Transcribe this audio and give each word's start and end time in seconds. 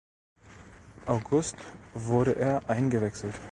August 1.05 1.57
wurde 1.93 2.35
er 2.35 2.67
eingewechselt. 2.67 3.35